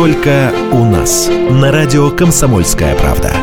[0.00, 1.28] Только у нас.
[1.28, 3.36] На радио «Комсомольская правда».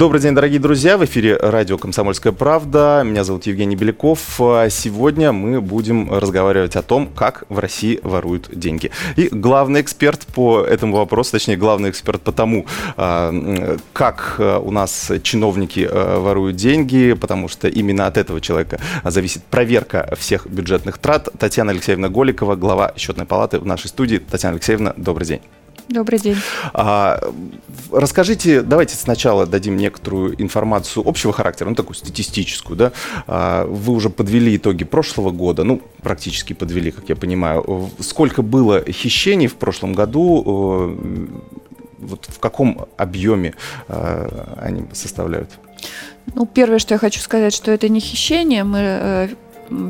[0.00, 0.96] Добрый день, дорогие друзья.
[0.96, 3.02] В эфире радио «Комсомольская правда».
[3.04, 4.40] Меня зовут Евгений Беляков.
[4.40, 8.92] А Сегодня мы будем разговаривать о том, как в России воруют деньги.
[9.16, 12.64] И главный эксперт по этому вопросу, точнее, главный эксперт по тому,
[12.96, 19.44] а, как у нас чиновники а, воруют деньги, потому что именно от этого человека зависит
[19.44, 21.28] проверка всех бюджетных трат.
[21.38, 24.16] Татьяна Алексеевна Голикова, глава счетной палаты в нашей студии.
[24.16, 25.42] Татьяна Алексеевна, добрый день.
[25.90, 26.36] Добрый день.
[26.72, 27.20] А,
[27.90, 32.92] расскажите, давайте сначала дадим некоторую информацию общего характера, ну такую статистическую, да.
[33.26, 37.90] А, вы уже подвели итоги прошлого года, ну практически подвели, как я понимаю.
[37.98, 40.96] Сколько было хищений в прошлом году?
[41.98, 43.54] Вот в каком объеме
[43.88, 45.50] а, они составляют?
[46.34, 48.62] Ну, первое, что я хочу сказать, что это не хищение.
[48.62, 49.28] Мы э,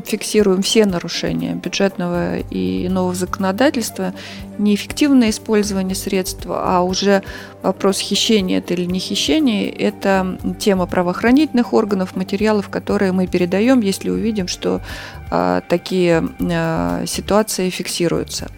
[0.05, 4.13] фиксируем все нарушения бюджетного и нового законодательства,
[4.61, 7.23] неэффективное использование средств, а уже
[7.61, 14.09] вопрос хищения это или не хищение, это тема правоохранительных органов, материалов, которые мы передаем, если
[14.09, 14.81] увидим, что
[15.29, 18.49] а, такие а, ситуации фиксируются.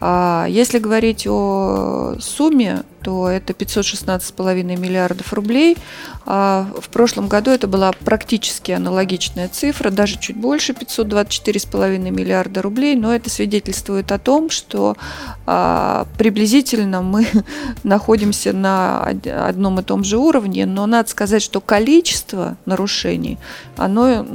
[0.00, 5.76] А если говорить о сумме, то это 516,5 миллиардов рублей.
[6.24, 12.94] А в прошлом году это была практически аналогичная цифра, даже чуть больше 524,5 миллиарда рублей,
[12.94, 14.96] но это свидетельствует о том, что
[15.44, 17.26] приблизительно мы
[17.82, 23.38] находимся на одном и том же уровне, но надо сказать, что количество нарушений,
[23.76, 24.26] оно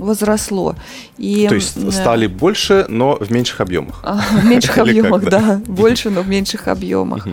[0.00, 0.74] возросло.
[1.18, 4.00] И, То есть стали больше, но в меньших объемах.
[4.02, 5.60] А, в меньших объемах, да.
[5.66, 7.26] Больше, но в меньших объемах.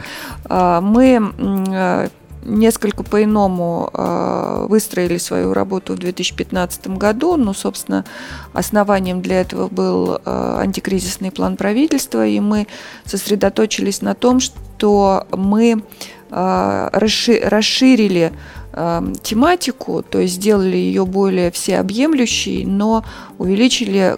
[0.46, 2.10] А, мы э,
[2.44, 7.38] несколько по-иному э, выстроили свою работу в 2015 году.
[7.38, 8.06] Ну, собственно,
[8.54, 12.68] основанием для этого был э, антикризисный план правительства, и мы
[13.06, 15.84] сосредоточились на том, что мы
[16.30, 18.34] расширили
[19.24, 23.06] тематику, то есть сделали ее более всеобъемлющей, но
[23.38, 24.18] увеличили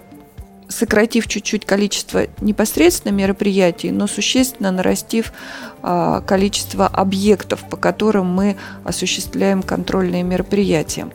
[0.70, 5.34] сократив чуть-чуть количество непосредственно мероприятий, но существенно нарастив
[5.82, 11.10] а, количество объектов, по которым мы осуществляем контрольные мероприятия.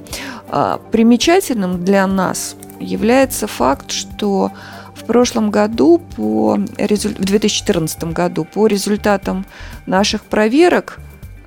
[0.49, 4.51] А, примечательным для нас является факт, что
[4.95, 9.47] в прошлом году, по, в 2014 году, по результатам
[9.87, 10.99] наших проверок,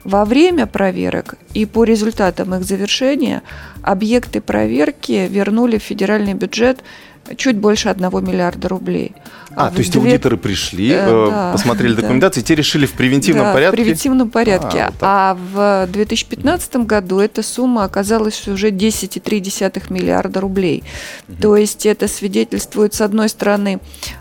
[0.08, 3.44] во время проверок и по результатам их завершения
[3.82, 6.82] объекты проверки вернули в федеральный бюджет
[7.36, 9.14] чуть больше 1 миллиарда рублей.
[9.56, 10.02] А, а то есть две...
[10.02, 12.30] аудиторы пришли, э, э да, посмотрели да.
[12.30, 13.76] те решили в превентивном да, порядке?
[13.76, 14.82] в превентивном порядке.
[14.82, 15.38] А, вот а
[15.88, 20.84] в 2015 году эта сумма оказалась уже 10,3 миллиарда рублей.
[21.28, 21.42] Угу.
[21.42, 23.80] То есть это свидетельствует, с одной стороны,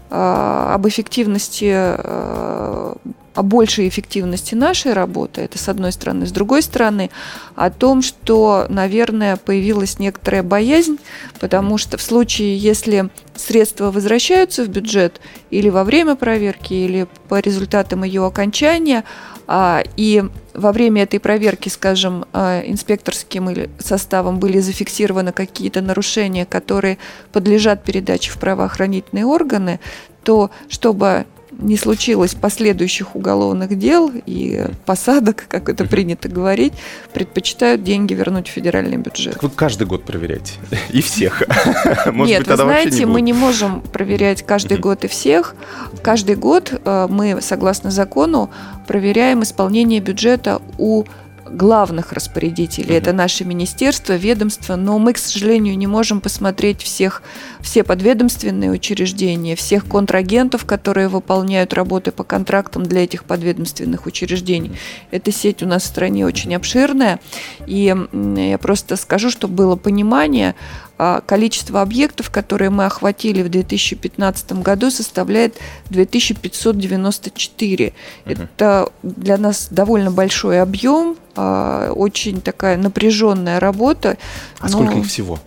[0.09, 2.97] а, об эффективности а,
[3.37, 6.27] о большей эффективности нашей работы, это с одной стороны.
[6.27, 7.11] С другой стороны,
[7.55, 10.99] о том, что, наверное, появилась некоторая боязнь,
[11.39, 15.21] потому что в случае, если средства возвращаются в бюджет
[15.51, 19.05] или во время проверки, или по результатам ее окончания,
[19.47, 20.25] а, и
[20.55, 26.97] во время этой проверки, скажем, а, инспекторским составом были зафиксированы какие-то нарушения, которые
[27.33, 29.79] подлежат передаче в правоохранительные органы,
[30.25, 31.27] то чтобы
[31.59, 36.73] не случилось последующих уголовных дел и посадок, как это принято говорить,
[37.13, 39.35] предпочитают деньги вернуть в федеральный бюджет.
[39.35, 40.55] Так вы каждый год проверяете?
[40.91, 41.43] И всех?
[42.07, 45.55] Может Нет, быть, вы знаете, не мы не можем проверять каждый год и всех.
[46.03, 48.51] Каждый год э, мы, согласно закону,
[48.87, 51.05] проверяем исполнение бюджета у
[51.51, 52.95] главных распорядителей.
[52.95, 52.99] Mm-hmm.
[52.99, 57.23] Это наше министерство, ведомство, но мы, к сожалению, не можем посмотреть всех,
[57.67, 64.79] все подведомственные учреждения, всех контрагентов, которые выполняют работы по контрактам для этих подведомственных учреждений.
[65.11, 67.19] Эта сеть у нас в стране очень обширная,
[67.67, 70.55] и я просто скажу, чтобы было понимание,
[70.97, 75.57] а, количество объектов, которые мы охватили в 2015 году, составляет
[75.91, 77.93] 2594.
[78.25, 78.33] Угу.
[78.33, 84.19] Это для нас довольно большой объем, а, очень такая напряженная работа.
[84.61, 84.69] А но...
[84.69, 85.41] сколько их всего?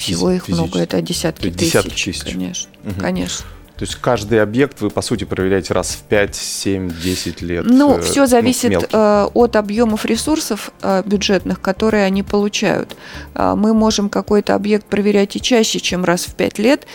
[0.00, 2.32] Всего их много, это десятки, десятки тысяч, тысяч.
[2.32, 3.00] Конечно, угу.
[3.00, 3.44] конечно.
[3.80, 7.64] То есть каждый объект вы, по сути, проверяете раз в 5, 7, 10 лет?
[7.66, 12.94] Ну, э, все зависит ну, от объемов ресурсов э, бюджетных, которые они получают.
[13.34, 16.86] Э, мы можем какой-то объект проверять и чаще, чем раз в 5 лет.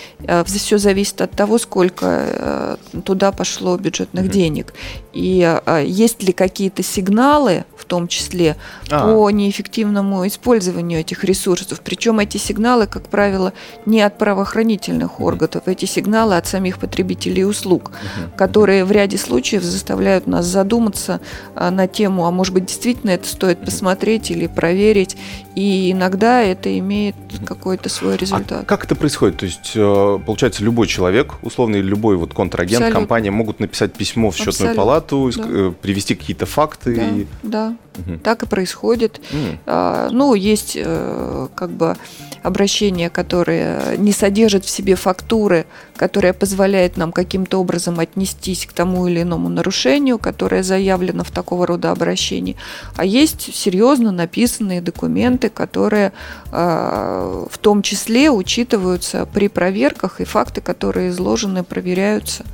[0.45, 4.29] Все зависит от того, сколько туда пошло бюджетных mm-hmm.
[4.29, 4.73] денег.
[5.11, 8.57] И есть ли какие-то сигналы, в том числе,
[8.89, 9.07] а.
[9.07, 11.81] по неэффективному использованию этих ресурсов.
[11.83, 13.53] Причем эти сигналы, как правило,
[13.85, 18.37] не от правоохранительных органов, эти сигналы от самих конечных потребителей услуг, угу.
[18.37, 21.19] которые в ряде случаев заставляют нас задуматься
[21.55, 25.17] а, на тему, а может быть действительно это стоит посмотреть или проверить,
[25.55, 28.63] и иногда это имеет какой-то свой результат.
[28.63, 29.37] А как это происходит?
[29.37, 32.99] То есть, э, получается, любой человек, условно, любой вот контрагент, Абсолютно.
[32.99, 34.81] компания могут написать письмо в счетную Абсолютно.
[34.81, 35.43] палату, да.
[35.47, 36.95] Э, привести какие-то факты.
[36.95, 37.25] Да, и...
[37.43, 37.75] да.
[37.97, 38.19] Угу.
[38.19, 39.19] так и происходит.
[39.31, 39.59] Угу.
[39.65, 41.95] А, ну, есть э, как бы
[42.43, 45.65] обращения, которые не содержат в себе фактуры,
[45.95, 51.65] которая позволяет нам каким-то образом отнестись к тому или иному нарушению, которое заявлено в такого
[51.65, 52.55] рода обращении.
[52.97, 56.11] А есть серьезно написанные документы, которые
[56.51, 62.45] э, в том числе учитываются при проверках, и факты, которые изложены, проверяются.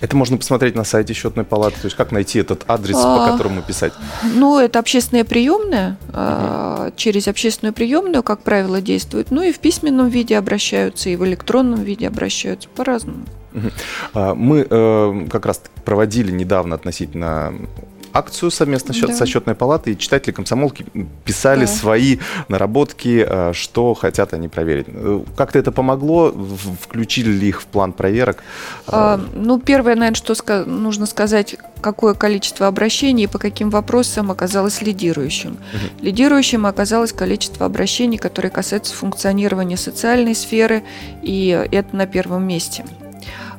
[0.00, 3.32] Это можно посмотреть на сайте счетной палаты, то есть как найти этот адрес, а, по
[3.32, 3.92] которому писать?
[4.22, 5.96] Ну, это общественная приемная.
[6.08, 6.92] Угу.
[6.96, 9.30] Через общественную приемную, как правило, действует.
[9.30, 13.24] Ну и в письменном виде обращаются, и в электронном виде обращаются по-разному.
[14.12, 17.54] А, мы э, как раз проводили недавно относительно
[18.16, 19.14] акцию совместно да.
[19.14, 20.86] со счетной палатой, и читатели комсомолки
[21.24, 21.66] писали да.
[21.66, 22.18] свои
[22.48, 24.86] наработки, э, что хотят они проверить.
[24.88, 26.34] Э, как-то это помогло?
[26.80, 28.42] Включили ли их в план проверок?
[28.86, 34.82] А, ну, первое, наверное, что нужно сказать, какое количество обращений и по каким вопросам оказалось
[34.82, 35.52] лидирующим.
[35.52, 36.04] Угу.
[36.04, 40.82] Лидирующим оказалось количество обращений, которые касаются функционирования социальной сферы,
[41.22, 42.84] и это на первом месте.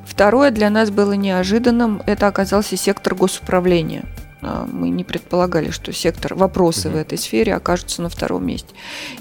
[0.05, 4.03] Второе для нас было неожиданным, это оказался сектор госуправления.
[4.47, 6.97] А, мы не предполагали, что сектор вопросы угу.
[6.97, 8.69] в этой сфере окажутся на втором месте.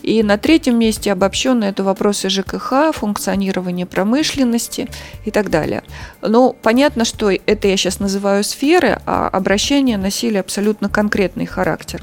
[0.02, 4.88] И на третьем месте обобщенно это вопросы ЖКХ, функционирования промышленности
[5.24, 5.82] и так далее.
[6.22, 12.02] Но понятно, что это я сейчас называю сферы, а обращения носили абсолютно конкретный характер.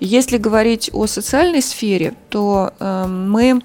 [0.00, 3.60] Если говорить о социальной сфере, то э, мы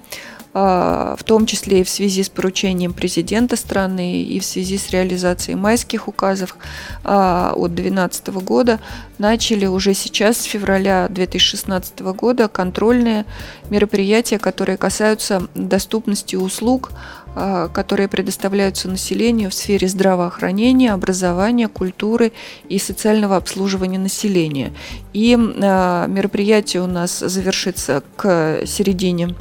[0.54, 5.56] в том числе и в связи с поручением президента страны и в связи с реализацией
[5.56, 6.56] майских указов
[7.04, 8.78] а, от 2012 года,
[9.18, 13.24] начали уже сейчас, с февраля 2016 года, контрольные
[13.70, 16.92] мероприятия, которые касаются доступности услуг,
[17.34, 22.32] а, которые предоставляются населению в сфере здравоохранения, образования, культуры
[22.68, 24.72] и социального обслуживания населения.
[25.14, 29.34] И мероприятие у нас завершится к середине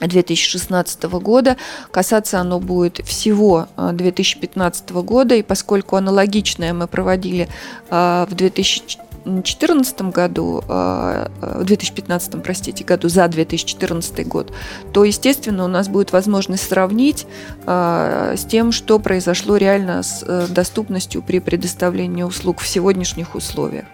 [0.00, 1.56] 2016 года.
[1.90, 7.48] Касаться оно будет всего 2015 э, года, и поскольку аналогичное мы проводили
[7.90, 14.52] э, в 2014 году, э, в 2015, простите, году за 2014 год,
[14.92, 17.26] то, естественно, у нас будет возможность сравнить
[17.66, 23.84] с тем, что произошло реально с доступностью при предоставлении услуг в сегодняшних условиях.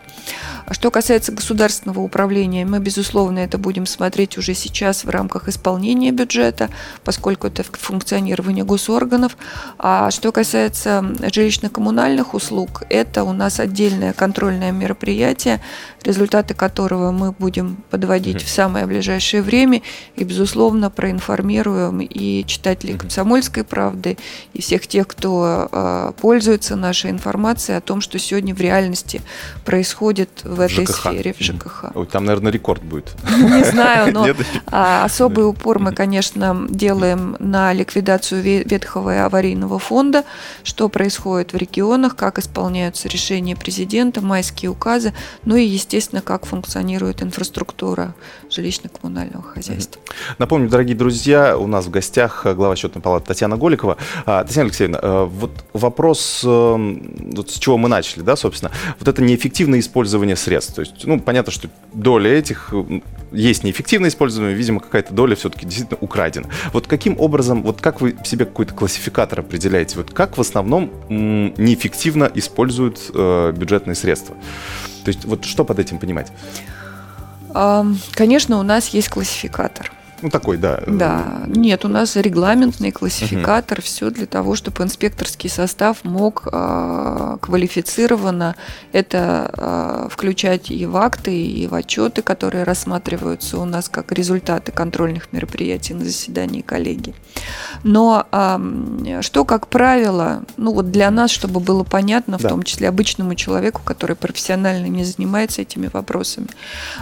[0.71, 6.13] А что касается государственного управления, мы, безусловно, это будем смотреть уже сейчас в рамках исполнения
[6.13, 6.71] бюджета,
[7.03, 9.37] поскольку это функционирование госорганов.
[9.81, 15.61] А что касается жилищно-коммунальных услуг, это у нас отдельное контрольное мероприятие,
[16.05, 18.47] результаты которого мы будем подводить mm-hmm.
[18.47, 19.83] в самое ближайшее время
[20.15, 22.99] и, безусловно, проинформируем и читателей mm-hmm.
[22.99, 24.19] «Комсомольской правды»,
[24.53, 29.21] и всех тех, кто э, пользуется нашей информацией о том, что сегодня в реальности
[29.65, 30.97] происходит в в этой ЖКХ.
[30.97, 31.85] сфере, в ЖКХ.
[31.95, 33.15] Ой, там, наверное, рекорд будет.
[33.29, 34.27] Не знаю, но
[34.67, 40.25] а, особый упор мы, конечно, делаем на ликвидацию ветхого и аварийного фонда,
[40.63, 45.15] что происходит в регионах, как исполняются решения президента, майские указы,
[45.45, 48.15] ну и, естественно, как функционирует инфраструктура
[48.51, 50.03] жилищно-коммунального хозяйства.
[50.39, 53.97] Напомню, дорогие друзья, у нас в гостях глава счетной палаты Татьяна Голикова.
[54.27, 59.09] А, Татьяна Алексеевна, э, вот вопрос, эм, вот с чего мы начали, да, собственно, вот
[59.09, 60.75] это неэффективное использование средств.
[60.75, 62.73] То есть, ну, понятно, что доля этих
[63.33, 66.49] есть неэффективное использование, видимо, какая-то доля все-таки действительно украдена.
[66.73, 69.97] Вот каким образом, вот как вы себе какой-то классификатор определяете?
[69.97, 74.35] Вот как в основном неэффективно используют э, бюджетные средства?
[75.05, 76.33] То есть, вот что под этим понимать?
[78.13, 79.93] Конечно, у нас есть классификатор.
[80.23, 80.83] Ну, такой, да.
[80.87, 81.43] Да.
[81.47, 83.85] Нет, у нас регламентный классификатор, угу.
[83.85, 88.57] все для того, чтобы инспекторский состав мог э, квалифицированно
[88.93, 94.73] это э, включать и в акты, и в отчеты, которые рассматриваются у нас как результаты
[94.73, 97.15] контрольных мероприятий на заседании коллегии.
[97.83, 102.51] Но э, что, как правило, ну вот для нас, чтобы было понятно, в да.
[102.51, 106.49] том числе обычному человеку, который профессионально не занимается этими вопросами,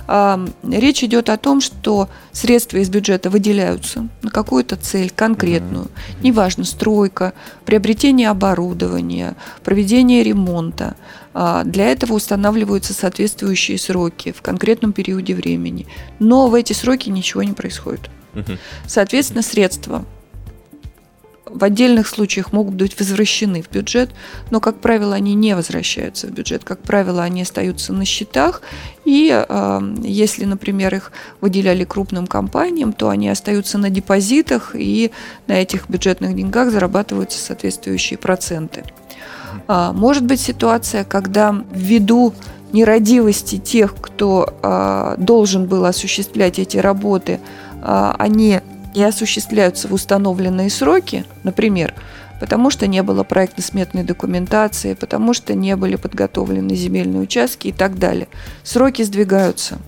[0.06, 5.86] э, речь идет о том, что средства из бюджета бюджета выделяются на какую-то цель конкретную,
[5.86, 6.22] mm-hmm.
[6.22, 7.32] неважно, стройка,
[7.64, 9.34] приобретение оборудования,
[9.64, 10.94] проведение ремонта.
[11.32, 15.86] А, для этого устанавливаются соответствующие сроки в конкретном периоде времени.
[16.18, 18.10] Но в эти сроки ничего не происходит.
[18.86, 20.04] Соответственно, средства
[21.50, 24.10] в отдельных случаях могут быть возвращены в бюджет,
[24.50, 26.64] но, как правило, они не возвращаются в бюджет.
[26.64, 28.62] Как правило, они остаются на счетах,
[29.04, 35.10] и э, если, например, их выделяли крупным компаниям, то они остаются на депозитах, и
[35.46, 38.84] на этих бюджетных деньгах зарабатываются соответствующие проценты.
[39.66, 42.34] А, может быть ситуация, когда ввиду
[42.72, 47.40] нерадивости тех, кто э, должен был осуществлять эти работы,
[47.82, 48.60] э, они
[48.94, 51.94] не осуществляются в установленные сроки, например,
[52.40, 57.98] потому что не было проектно-сметной документации, потому что не были подготовлены земельные участки и так
[57.98, 58.28] далее.
[58.62, 59.78] Сроки сдвигаются.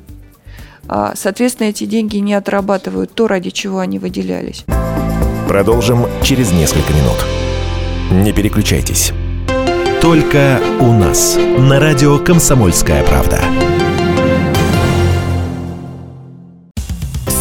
[0.88, 4.64] А, соответственно, эти деньги не отрабатывают то, ради чего они выделялись.
[5.49, 7.25] Продолжим через несколько минут.
[8.11, 9.12] Не переключайтесь.
[10.00, 13.40] Только у нас на радио «Комсомольская правда».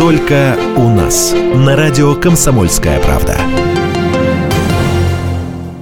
[0.00, 3.38] Только у нас на радио «Комсомольская правда».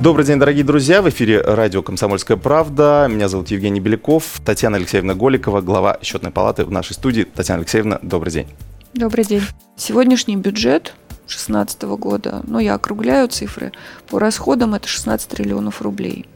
[0.00, 1.02] Добрый день, дорогие друзья.
[1.02, 3.06] В эфире радио «Комсомольская правда».
[3.08, 4.40] Меня зовут Евгений Беляков.
[4.44, 7.22] Татьяна Алексеевна Голикова, глава счетной палаты в нашей студии.
[7.22, 8.48] Татьяна Алексеевна, добрый день.
[8.92, 9.42] Добрый день.
[9.76, 10.94] Сегодняшний бюджет
[11.28, 13.70] 2016 года, ну, я округляю цифры,
[14.08, 16.26] по расходам это 16 триллионов рублей.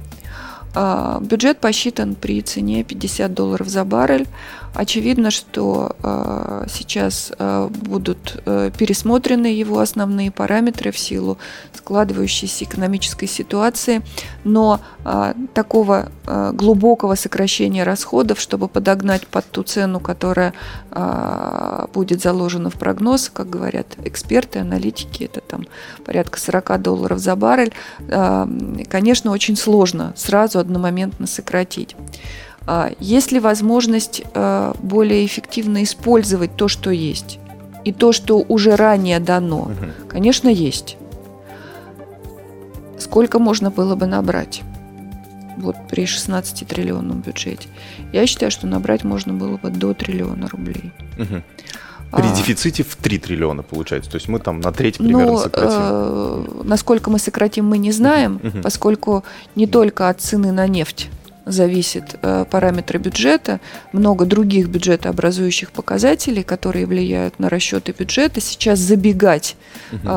[0.75, 4.27] А, бюджет посчитан при цене 50 долларов за баррель.
[4.75, 11.37] Очевидно, что э, сейчас э, будут э, пересмотрены его основные параметры в силу
[11.75, 14.01] складывающейся экономической ситуации,
[14.45, 20.55] но э, такого э, глубокого сокращения расходов, чтобы подогнать под ту цену, которая
[20.91, 25.67] э, будет заложена в прогноз, как говорят эксперты, аналитики, это там
[26.07, 27.75] порядка 40 долларов за баррель,
[28.09, 28.47] э,
[28.89, 31.95] конечно, очень сложно сразу одномоментно сократить.
[32.67, 37.39] А, есть ли возможность а, более эффективно использовать то, что есть?
[37.85, 39.63] И то, что уже ранее дано?
[39.63, 40.09] Угу.
[40.09, 40.97] Конечно, есть.
[42.99, 44.63] Сколько можно было бы набрать?
[45.57, 47.69] Вот при 16 триллионном бюджете.
[48.13, 50.93] Я считаю, что набрать можно было бы до триллиона рублей.
[51.19, 51.43] Угу.
[52.13, 54.11] При а, дефиците в 3 триллиона получается.
[54.11, 55.79] То есть мы там на треть примерно ну, сократим.
[55.81, 58.59] Э, насколько мы сократим, мы не знаем, угу.
[58.63, 59.25] поскольку
[59.57, 61.11] не только от цены на нефть
[61.45, 63.61] зависит э, параметры бюджета,
[63.93, 68.41] много других бюджетообразующих показателей, которые влияют на расчеты бюджета.
[68.41, 69.57] Сейчас забегать
[69.93, 70.09] угу.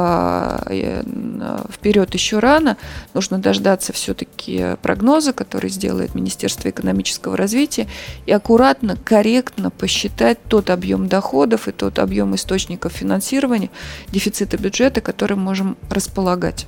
[1.72, 2.77] вперед еще рано.
[3.13, 7.88] Нужно дождаться все-таки прогноза, который сделает Министерство экономического развития,
[8.25, 13.70] и аккуратно, корректно посчитать тот объем доходов и тот объем источников финансирования
[14.10, 16.67] дефицита бюджета, которым можем располагать.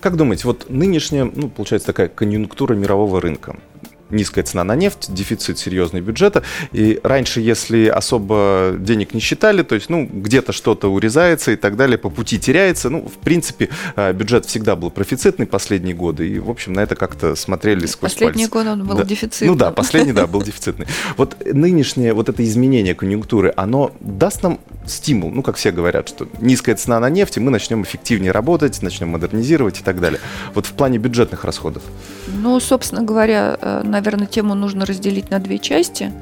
[0.00, 3.56] Как думаете, вот нынешняя, ну, получается такая конъюнктура мирового рынка,
[4.12, 6.42] низкая цена на нефть, дефицит серьезный бюджета.
[6.72, 11.76] И раньше, если особо денег не считали, то есть, ну, где-то что-то урезается и так
[11.76, 12.90] далее, по пути теряется.
[12.90, 16.94] Ну, в принципе, э, бюджет всегда был профицитный последние годы, и, в общем, на это
[16.96, 18.68] как-то смотрели сквозь Последние пальцы.
[18.68, 19.04] годы он был да.
[19.04, 19.48] дефицитный.
[19.48, 20.86] Ну да, последний, да, был дефицитный.
[21.16, 26.26] Вот нынешнее вот это изменение конъюнктуры, оно даст нам стимул, ну, как все говорят, что
[26.40, 30.20] низкая цена на нефть, и мы начнем эффективнее работать, начнем модернизировать и так далее.
[30.54, 31.82] Вот в плане бюджетных расходов.
[32.26, 36.12] Ну, собственно говоря, наверное, наверное, тему нужно разделить на две части.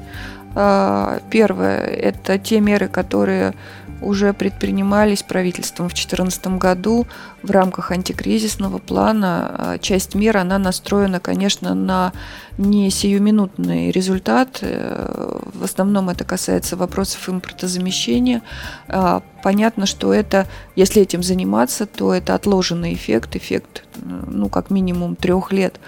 [0.53, 3.53] А, первое– это те меры, которые
[4.01, 7.07] уже предпринимались правительством в 2014 году
[7.43, 9.55] в рамках антикризисного плана.
[9.57, 12.13] А, часть мер, она настроена, конечно, на
[12.57, 14.59] не сиюминутный результат.
[14.61, 18.41] Э, в основном это касается вопросов импортозамещения.
[18.87, 25.15] А, понятно, что это, если этим заниматься, то это отложенный эффект, эффект, ну, как минимум
[25.15, 25.79] трех лет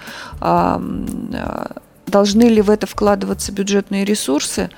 [2.06, 4.70] Должны ли в это вкладываться бюджетные ресурсы?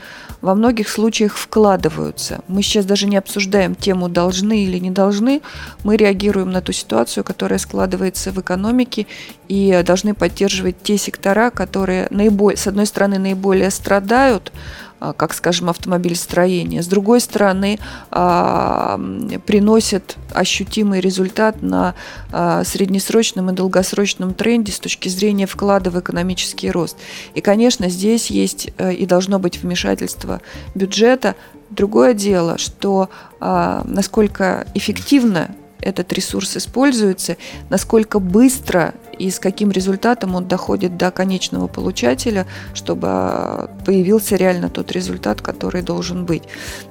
[0.42, 2.40] Во многих случаях вкладываются.
[2.46, 5.42] Мы сейчас даже не обсуждаем тему должны или не должны.
[5.82, 9.06] Мы реагируем на ту ситуацию, которая складывается в экономике
[9.48, 14.52] и должны поддерживать те сектора, которые наиболее, с одной стороны наиболее страдают,
[14.98, 16.82] как, скажем, автомобильстроение.
[16.82, 17.78] С другой стороны,
[18.10, 18.98] а,
[19.46, 21.94] приносят ощутимый результат на
[22.32, 26.96] а, среднесрочном и долгосрочном тренде с точки зрения вклада в экономический рост.
[27.34, 30.40] И, конечно, здесь есть э, и должно быть вмешательство
[30.74, 31.34] бюджета.
[31.70, 33.10] Другое дело, что
[33.40, 35.50] насколько эффективно
[35.80, 37.36] этот ресурс используется,
[37.70, 44.68] насколько быстро и с каким результатом он доходит до конечного получателя, чтобы а, появился реально
[44.68, 46.42] тот результат, который должен быть.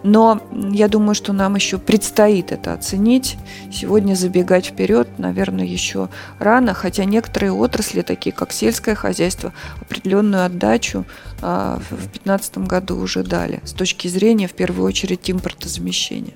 [0.04, 3.38] Но я думаю, что нам еще предстоит это оценить.
[3.72, 11.06] Сегодня забегать вперед, наверное, еще рано, хотя некоторые отрасли, такие как сельское хозяйство, определенную отдачу
[11.48, 16.34] а, в 2015 году уже дали с точки зрения, в первую очередь, импортозамещения.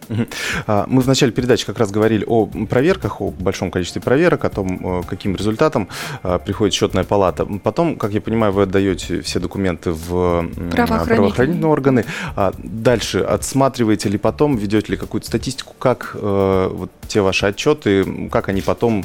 [0.68, 4.50] А, мы в начале передачи как раз говорили о проверках, о большом количестве проверок, о
[4.50, 5.88] том, каким результатом
[6.22, 7.46] а, приходит счетная палата.
[7.46, 12.06] Потом, как я понимаю, вы отдаете все документы в правоохранительные органы.
[12.60, 18.50] Дальше отсматриваете ли потом, ведете ли какую-то статистику, как э, вот те ваши отчеты, как
[18.50, 19.04] они потом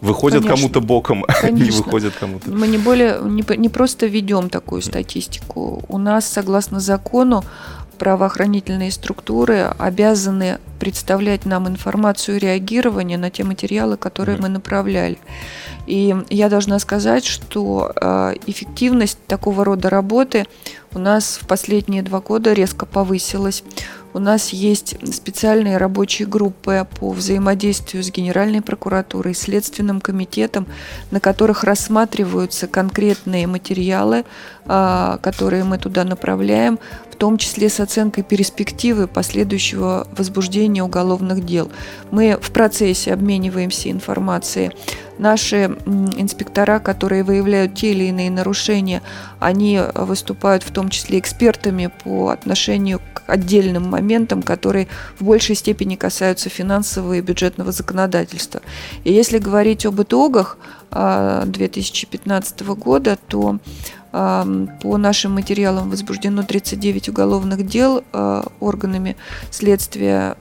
[0.00, 2.50] выходят кому-то боком, а не выходят кому-то.
[2.50, 5.82] Мы не более не, не просто ведем такую статистику.
[5.88, 7.44] У нас, согласно закону,
[7.98, 15.18] правоохранительные структуры обязаны представлять нам информацию реагирования на те материалы, которые мы направляли.
[15.86, 20.46] И я должна сказать, что э, эффективность такого рода работы
[20.94, 23.64] у нас в последние два года резко повысилась.
[24.18, 30.66] У нас есть специальные рабочие группы по взаимодействию с Генеральной прокуратурой, Следственным комитетом,
[31.12, 34.24] на которых рассматриваются конкретные материалы,
[34.66, 36.80] а, которые мы туда направляем,
[37.12, 41.70] в том числе с оценкой перспективы последующего возбуждения уголовных дел.
[42.10, 44.72] Мы в процессе обмениваемся информацией
[45.18, 45.64] Наши
[46.16, 49.02] инспектора, которые выявляют те или иные нарушения,
[49.40, 55.96] они выступают в том числе экспертами по отношению к отдельным моментам, которые в большей степени
[55.96, 58.62] касаются финансового и бюджетного законодательства.
[59.04, 60.58] И если говорить об итогах
[60.90, 63.58] 2015 а, года, то
[64.12, 64.46] а,
[64.82, 69.16] по нашим материалам возбуждено 39 уголовных дел а, органами
[69.50, 70.36] следствия.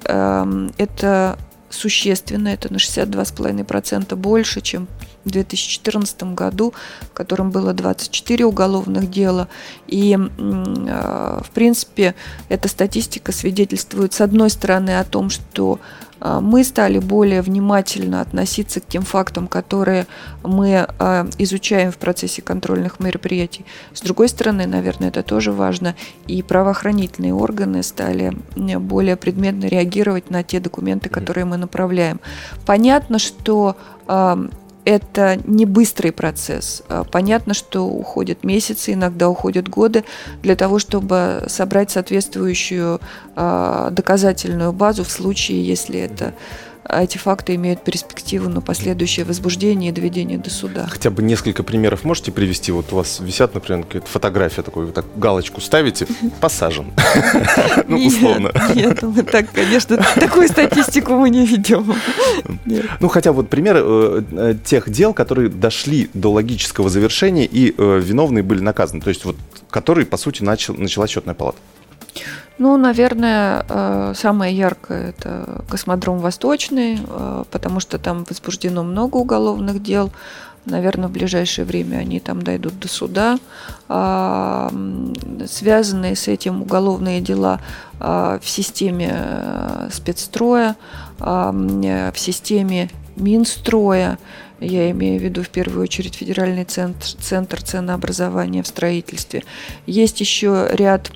[0.77, 1.37] Это
[1.69, 4.87] существенно, это на 62,5% больше, чем
[5.27, 9.47] в 2014 году, в котором было 24 уголовных дела.
[9.87, 12.15] И, а, в принципе,
[12.49, 15.79] эта статистика свидетельствует, с одной стороны, о том, что
[16.19, 20.07] а, мы стали более внимательно относиться к тем фактам, которые
[20.43, 23.65] мы а, изучаем в процессе контрольных мероприятий.
[23.93, 25.95] С другой стороны, наверное, это тоже важно,
[26.27, 32.19] и правоохранительные органы стали более предметно реагировать на те документы, которые мы направляем.
[32.65, 33.77] Понятно, что
[34.87, 36.81] это не быстрый процесс.
[36.87, 40.05] А, понятно, что уходят месяцы, иногда уходят годы
[40.41, 43.01] для того, чтобы собрать соответствующую
[43.35, 46.33] а, доказательную базу в случае, если это
[46.89, 50.87] эти факты имеют перспективу на последующее возбуждение и доведение до суда.
[50.89, 52.71] Хотя бы несколько примеров можете привести?
[52.71, 56.07] Вот у вас висят, например, какая-то фотография такой, вы так галочку ставите,
[56.41, 56.91] посажен.
[57.87, 58.51] Ну, условно.
[58.75, 61.95] Нет, мы так, конечно, такую статистику мы не ведем.
[62.99, 68.01] Ну, хотя вот примеры э, э, тех дел, которые дошли до логического завершения и э,
[68.03, 69.01] виновные были наказаны.
[69.01, 69.35] То есть вот,
[69.69, 71.57] которые, по сути, начала счетная палата.
[72.57, 79.83] Ну, наверное, э, самое яркое– это космодром Восточный, э, потому что там возбуждено много уголовных
[79.83, 80.11] дел.
[80.67, 83.37] Наверное, в ближайшее время они там дойдут до суда.
[83.87, 84.69] А,
[85.47, 87.61] связанные с этим уголовные дела
[88.01, 90.75] а, в системе э, спецстроя,
[91.19, 94.19] а, в системе Минстроя,
[94.59, 99.43] я имею в виду в первую очередь федеральный центр, центр ценообразования в строительстве.
[99.85, 101.11] Есть еще ряд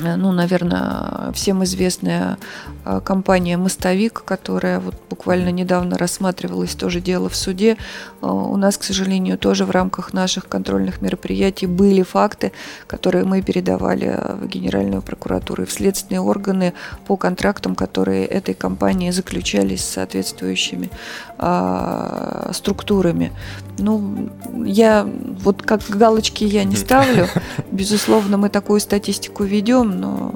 [0.00, 2.38] ну, наверное, всем известная
[2.84, 7.76] э, компания «Мостовик», которая вот буквально недавно рассматривалась, тоже дело в суде.
[8.22, 12.52] Э, у нас, к сожалению, тоже в рамках наших контрольных мероприятий были факты,
[12.86, 16.72] которые мы передавали в Генеральную прокуратуру и в следственные органы
[17.06, 20.90] по контрактам, которые этой компании заключались с соответствующими
[21.38, 23.32] а, структурами.
[23.78, 24.30] Ну,
[24.64, 25.08] я
[25.42, 27.26] вот как галочки я не ставлю.
[27.72, 30.34] Безусловно, мы такую статистику ведем, но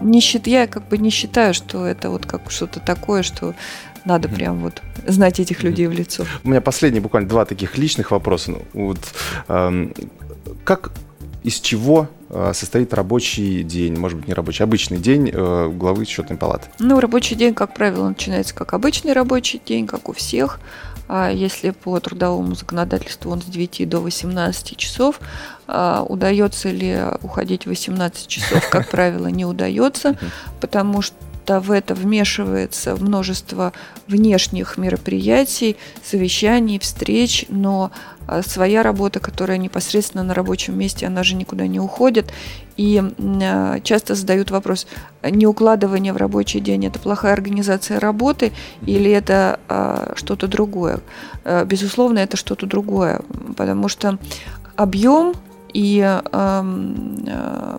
[0.00, 3.54] не счит, я как бы не считаю, что это вот как что-то такое, что
[4.04, 6.24] надо прям вот знать этих людей в лицо.
[6.44, 8.52] У меня последние буквально два таких личных вопроса.
[8.52, 8.98] Ну, вот,
[9.48, 9.94] эм,
[10.64, 10.92] как
[11.42, 16.36] из чего э, состоит рабочий день, может быть, не рабочий, обычный день э, главы счетной
[16.36, 16.68] палаты?
[16.78, 20.60] Ну, рабочий день, как правило, начинается как обычный рабочий день, как у всех.
[21.08, 25.20] А если по трудовому законодательству он с 9 до 18 часов,
[25.66, 30.16] а, удается ли уходить 18 часов, как правило, не удается,
[30.60, 33.74] потому что в это вмешивается множество
[34.06, 37.90] внешних мероприятий, совещаний, встреч, но
[38.42, 42.32] своя работа, которая непосредственно на рабочем месте, она же никуда не уходит.
[42.76, 43.02] И
[43.42, 44.86] а, часто задают вопрос,
[45.22, 48.52] не укладывание в рабочий день– это плохая организация работы
[48.86, 51.00] или это а, что-то другое?
[51.66, 53.20] Безусловно, это что-то другое,
[53.56, 54.18] потому что
[54.76, 55.34] объем
[55.74, 56.00] и
[56.32, 57.78] э,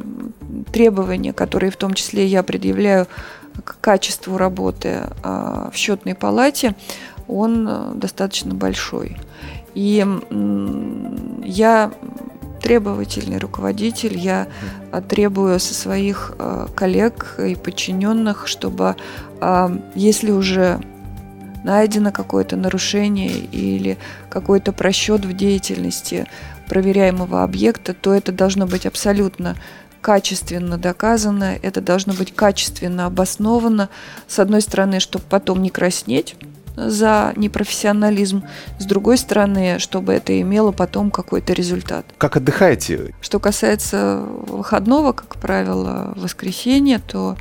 [0.71, 3.08] требования, которые в том числе я предъявляю
[3.63, 6.75] к качеству работы э, в счетной палате,
[7.27, 9.17] он э, достаточно большой.
[9.75, 10.05] И
[11.43, 11.91] я
[12.61, 14.47] требовательный руководитель, я
[15.07, 18.95] требую со своих э, коллег и подчиненных, чтобы
[19.39, 20.81] э, если уже
[21.63, 26.25] найдено какое-то нарушение или какой-то просчет в деятельности
[26.67, 29.55] проверяемого объекта, то это должно быть абсолютно
[30.01, 33.89] качественно доказано, это должно быть качественно обосновано.
[34.27, 36.35] С одной стороны, чтобы потом не краснеть,
[36.75, 38.43] за непрофессионализм,
[38.79, 42.05] с другой стороны, чтобы это имело потом какой-то результат.
[42.17, 43.13] Как отдыхаете?
[43.21, 47.38] Что касается выходного, как правило, воскресенья, то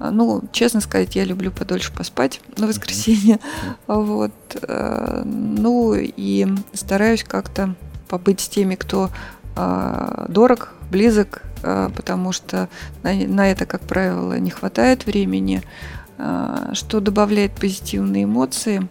[0.00, 3.38] ну, честно сказать, я люблю подольше поспать на воскресенье.
[3.86, 4.32] Вот.
[4.62, 7.74] Э, ну и стараюсь как-то
[8.08, 9.10] побыть с теми, кто
[9.56, 12.68] э, дорог, близок, э, потому что
[13.02, 15.62] на это, как правило, не хватает времени.
[16.18, 18.88] А, что добавляет позитивные эмоции.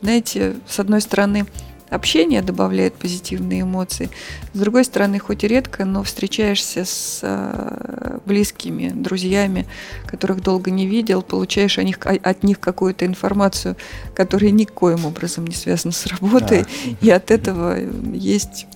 [0.00, 1.46] Знаете, с одной стороны,
[1.90, 4.10] общение добавляет позитивные эмоции.
[4.52, 9.66] С другой стороны, хоть и редко, но встречаешься с а, близкими, друзьями,
[10.06, 13.76] которых долго не видел, получаешь о них, от них какую-то информацию,
[14.14, 16.96] которая никоим образом не связана с работой, да.
[17.00, 17.76] и от этого
[18.12, 18.66] есть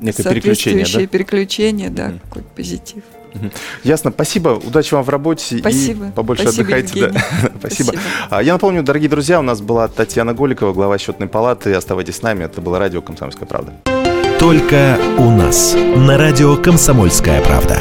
[0.00, 1.06] Некое переключение, да?
[1.06, 3.02] переключение, да, какой-то позитив.
[3.82, 4.10] Ясно.
[4.10, 4.48] Спасибо.
[4.50, 5.58] Удачи вам в работе.
[5.58, 6.06] Спасибо.
[6.06, 7.08] И побольше Спасибо, отдыхайте.
[7.08, 7.20] Да.
[7.58, 7.92] Спасибо.
[7.92, 8.02] Спасибо.
[8.30, 11.72] А, я напомню, дорогие друзья, у нас была Татьяна Голикова, глава счетной палаты.
[11.74, 12.44] Оставайтесь с нами.
[12.44, 13.72] Это было радио «Комсомольская правда».
[14.38, 15.74] Только у нас.
[15.96, 17.78] На радио «Комсомольская правда».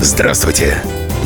[0.00, 0.76] Здравствуйте.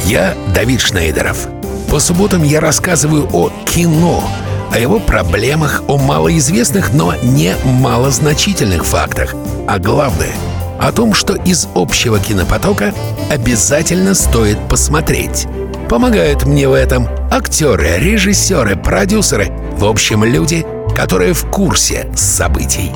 [0.05, 1.49] Я Давид Шнейдеров.
[1.91, 4.23] По субботам я рассказываю о кино–
[4.73, 9.35] о его проблемах, о малоизвестных, но не малозначительных фактах.
[9.67, 10.33] А главное—
[10.81, 12.95] о том, что из общего кинопотока
[13.31, 15.47] обязательно стоит посмотреть.
[15.89, 22.93] Помогают мне в этом актеры, режиссеры, продюсеры, в общем, люди, которые в курсе событий.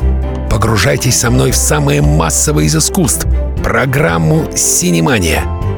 [0.50, 3.26] Погружайтесь со мной в самое массовое из искусств—
[3.64, 5.44] программу «Синемания»—